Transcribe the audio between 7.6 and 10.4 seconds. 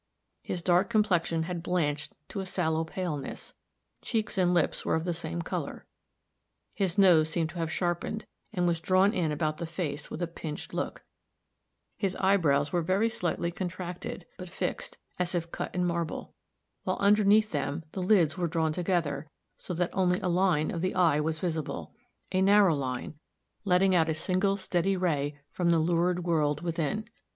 sharpened, and was drawn in about the face with a